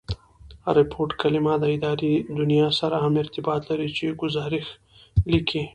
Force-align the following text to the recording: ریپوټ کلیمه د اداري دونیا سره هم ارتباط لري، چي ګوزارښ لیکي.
ریپوټ 0.77 1.09
کلیمه 1.21 1.53
د 1.59 1.65
اداري 1.75 2.13
دونیا 2.39 2.67
سره 2.79 2.95
هم 3.03 3.13
ارتباط 3.23 3.61
لري، 3.69 3.89
چي 3.97 4.05
ګوزارښ 4.21 4.65
لیکي. 5.31 5.61